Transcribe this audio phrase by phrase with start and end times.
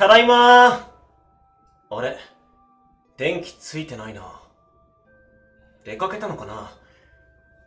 [0.00, 2.16] ただいまーあれ？
[3.18, 4.40] 電気ついてないな。
[5.84, 6.72] 出かけたのかな？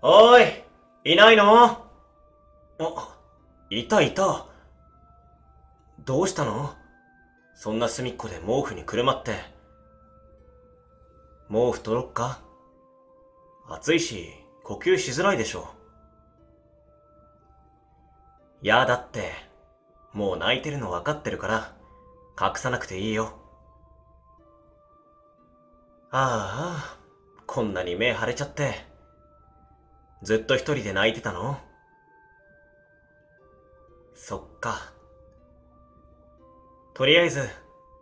[0.01, 0.63] おー
[1.05, 1.45] いいないの？
[2.79, 3.17] あ、
[3.69, 4.47] いたいた。
[6.05, 6.73] どうしたの？
[7.53, 9.33] そんな隅っこで毛布にくるまって。
[11.51, 12.39] 毛布取ろっか？
[13.69, 14.27] 暑いし、
[14.63, 15.69] 呼吸しづらいでしょ。
[18.63, 19.33] いやだって、
[20.13, 21.71] もう泣いてるの分かってるから、
[22.39, 23.39] 隠さなくていいよ。
[26.11, 26.97] ああ、
[27.45, 28.85] こんなに目腫れちゃって。
[30.21, 31.59] ずっと一人で泣いてたの？
[34.15, 34.93] そっか。
[36.93, 37.49] とりあえず、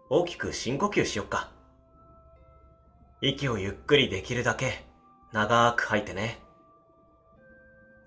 [0.10, 1.50] 大きく深呼吸しよっか。
[3.22, 4.86] 息をゆっくりできるだけ、
[5.32, 6.42] 長く吐いてね。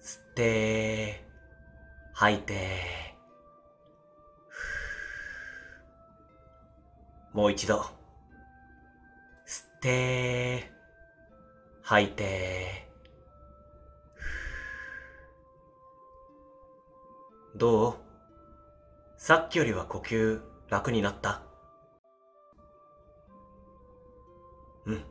[0.02, 1.24] 吸って、
[2.12, 3.13] 吐いて、
[7.34, 7.80] もう一度。
[9.44, 10.70] 吸って、
[11.82, 12.88] 吐いて、
[17.56, 17.96] どう？
[19.16, 21.42] さっきよりは呼吸楽になった？
[24.86, 25.04] うん。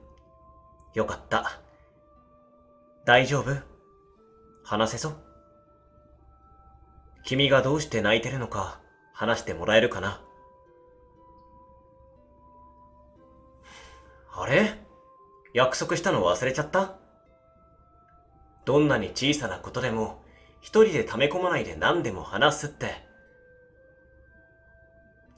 [0.93, 1.59] よかった。
[3.03, 3.53] 大丈夫？
[4.63, 5.15] 話せそう？
[7.25, 8.79] 君がどうして泣いてるのか
[9.13, 10.21] 話してもらえるかな？
[14.35, 14.79] あれ？
[15.53, 16.95] 約束したの忘れちゃった？
[18.65, 20.23] どんなに小さなことでも
[20.61, 23.03] 一人で溜め込まないで何でも話すって。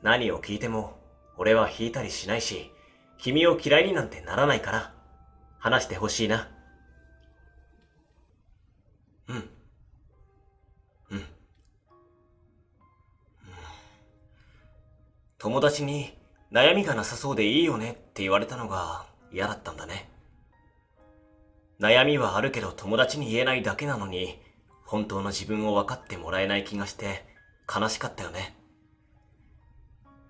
[0.02, 1.00] 何を聞いても
[1.38, 2.72] 俺は引いたりしないし、
[3.18, 4.94] 君を嫌いになんてならないから、
[5.58, 6.48] 話してほしいな。
[9.28, 9.50] うん。
[11.12, 11.26] うん。
[15.40, 16.18] 友達に
[16.56, 20.09] 悩みがなさそうでいいよねって言われたのが嫌だったんだね。
[21.81, 24.40] 悩みはあるけど友達に言えないだけなのに、
[24.85, 27.25] 本当の自分を分かってもらえない気がして
[27.68, 28.56] 悲しかったよね。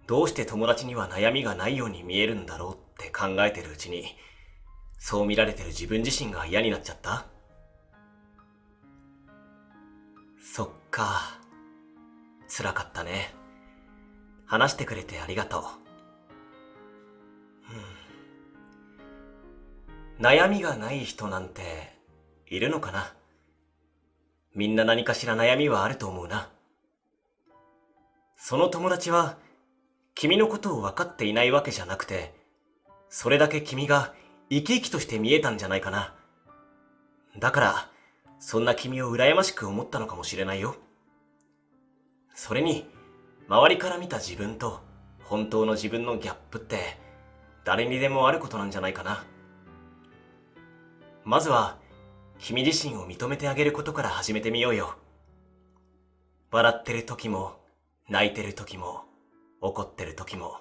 [0.07, 4.05] どうして友達には悩みがないように見えるんだろうって考えてるうちに、
[4.97, 7.27] そう見られてる自分自身が嫌になっちゃった？
[10.41, 11.38] そっか。
[12.47, 13.31] 辛かったね。
[14.47, 15.84] 話してくれてありがとう。
[20.19, 21.61] 悩みがない人なんて
[22.47, 23.13] いるのかな？
[24.53, 26.49] みんな何かしら悩みはあると思うな。
[28.37, 29.37] その友達は
[30.13, 32.33] 君のことを分かっていないわけじゃなくて、
[33.09, 34.13] それだけ君が
[34.49, 36.15] 生き生きとして見えたんじゃないかな。
[37.37, 37.89] だから、
[38.39, 40.77] そんな君を羨ましく思ったのかもしれないよ。
[42.33, 42.89] それに、
[43.49, 44.79] 周りから見た自分と
[45.23, 46.97] 本当の自分のギャップって、
[47.65, 49.25] 誰にでもあることなんじゃないかな。
[51.23, 51.79] まずは、
[52.37, 54.95] 君自身を認めてあげることから始めてみようよ。
[56.51, 57.59] 笑ってる時も、
[58.07, 59.05] 泣いてる時も、
[59.61, 60.59] 怒ってる時も、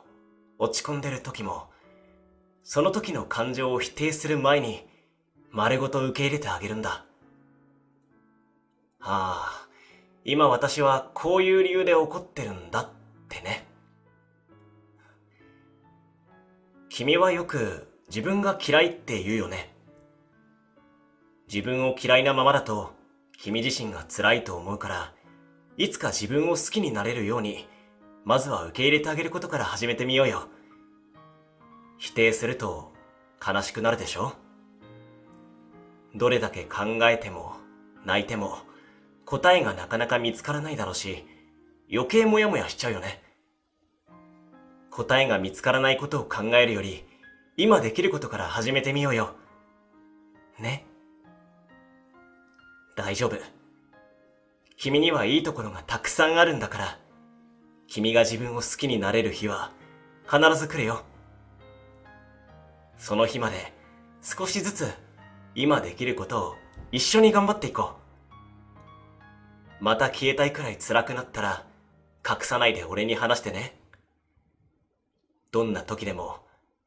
[0.59, 1.69] 落ち込んでる時も、
[2.62, 4.88] その時の感情を否定する前に、
[5.50, 7.04] 丸ごと受け入れてあげるんだ。
[9.00, 9.69] ああ、
[10.25, 12.88] 今私はこういう理由で怒ってるんだっ
[13.28, 13.64] てね。
[16.97, 19.75] 君はよく自分が嫌いって言うよね。
[21.53, 22.93] 自分を嫌いなままだと
[23.37, 25.12] 君自身が辛いと思うから、
[25.77, 27.66] いつか自分を好きになれるように
[28.25, 30.47] まずは受け入れてあげることから始めてみようよ。
[31.99, 32.93] 否定すると
[33.44, 34.33] 悲しくなるでしょ？
[36.15, 37.54] どれだけ考えても
[38.04, 38.59] 泣いても
[39.25, 41.27] 答えがなかなか見つからないだろうし、
[41.93, 43.21] 余計モヤモヤしちゃうよね。
[44.97, 47.05] 答えが見つからないことを考えるより、
[47.56, 49.34] 今できることから始めてみようよ。
[50.60, 50.87] ね？
[52.94, 53.37] 大丈夫。
[54.77, 56.99] 君にはいいところがたくさんあるんだから。
[57.88, 59.72] 君が自分を好きになれる日は
[60.30, 61.03] 必ず来るよ。
[62.97, 63.72] その日まで
[64.22, 64.92] 少しずつ
[65.57, 66.54] 今できることを
[66.92, 67.95] 一緒に頑張っていこ
[69.80, 69.84] う。
[69.84, 71.65] また消えたいくらい辛くなったら
[72.24, 73.77] 隠さないで俺に話してね。
[75.54, 76.41] どんな時でも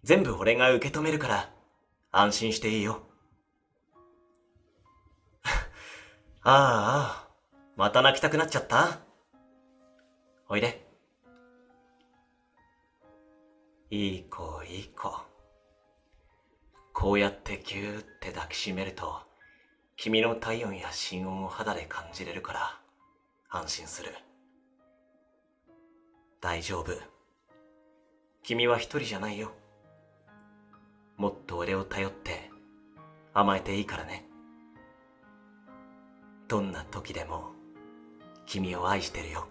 [0.04, 1.50] 全部俺が受け止めるから
[2.12, 3.02] 安心していいよ。
[6.44, 7.30] ああ、
[7.78, 9.00] また泣きたくなっちゃった？
[10.50, 10.86] おいで。
[13.90, 15.18] いい子いい子。
[16.92, 19.22] こうやってぎゅーって抱きしめると、
[19.96, 22.82] 君の体温や心音を肌で感じれるから、
[23.48, 24.14] 安心する。
[26.42, 27.17] 大丈夫。
[28.48, 29.52] 君は一人じゃないよ。
[31.18, 32.50] もっと俺を頼って
[33.34, 34.24] 甘えていいからね。
[36.48, 37.52] どんな時でも
[38.46, 39.50] 君を愛してるよ。